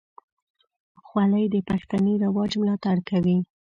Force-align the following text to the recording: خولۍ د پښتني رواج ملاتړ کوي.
خولۍ 1.05 1.45
د 1.51 1.55
پښتني 1.69 2.13
رواج 2.23 2.51
ملاتړ 2.61 2.97
کوي. 3.09 3.37